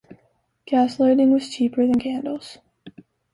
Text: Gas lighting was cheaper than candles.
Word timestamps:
Gas 0.65 0.99
lighting 0.99 1.31
was 1.31 1.47
cheaper 1.51 1.85
than 1.85 1.99
candles. 1.99 2.57